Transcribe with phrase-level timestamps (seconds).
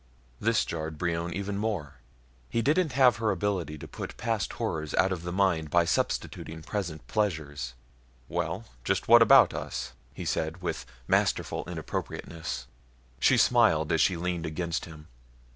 [0.39, 1.97] This jarred Brion even more.
[2.49, 6.63] He didn't have her ability to put past horrors out of the mind by substituting
[6.63, 7.75] present pleasures.
[8.27, 12.65] "Well, just what about us?" he said with masterful inappropriateness.
[13.19, 15.07] She smiled as she leaned against him.